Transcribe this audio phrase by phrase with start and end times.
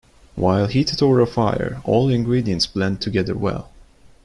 [0.33, 3.71] While heated over a fire, all ingredients blend together well.